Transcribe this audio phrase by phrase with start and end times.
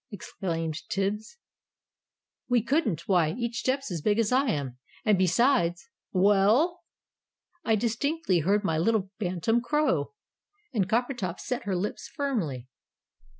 [0.09, 1.37] exclaimed Tibbs.
[2.49, 4.79] "We couldn't, why each step's as big as I am.
[5.05, 5.87] And besides"
[6.25, 6.81] "Well?"
[7.63, 10.15] "I distinctly heard my little bantam crow!"
[10.73, 12.67] and Coppertop set her lips firmly.